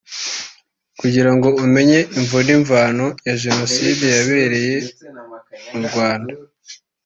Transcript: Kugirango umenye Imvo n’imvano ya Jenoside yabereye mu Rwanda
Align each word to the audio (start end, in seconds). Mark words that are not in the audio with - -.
Kugirango 0.99 1.47
umenye 1.63 1.99
Imvo 2.17 2.37
n’imvano 2.45 3.05
ya 3.27 3.35
Jenoside 3.43 4.03
yabereye 4.17 4.75
mu 5.71 5.79
Rwanda 5.87 6.33